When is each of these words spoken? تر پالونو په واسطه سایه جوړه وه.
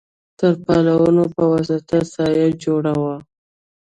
تر 0.39 0.53
پالونو 0.65 1.23
په 1.35 1.43
واسطه 1.51 1.97
سایه 2.13 2.47
جوړه 2.63 2.93
وه. 3.01 3.15